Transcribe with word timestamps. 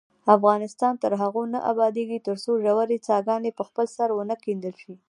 افغانستان 0.35 0.93
تر 1.03 1.11
هغو 1.21 1.43
نه 1.53 1.59
ابادیږي، 1.71 2.17
ترڅو 2.27 2.51
ژورې 2.63 2.97
څاګانې 3.07 3.51
په 3.57 3.63
خپل 3.69 3.85
سر 3.95 4.09
ونه 4.13 4.35
کیندل 4.43 4.75
شي. 4.83 4.93